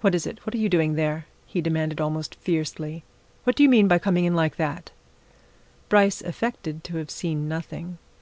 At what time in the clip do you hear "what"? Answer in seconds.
0.00-0.14, 0.46-0.54, 3.44-3.54